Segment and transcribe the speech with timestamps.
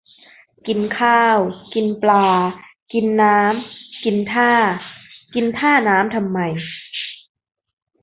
[0.67, 1.39] กินข้าว
[1.73, 2.25] กินปลา
[2.93, 4.51] กินน้ำ กินท่า
[5.33, 6.39] กินท่าน้ำทำไม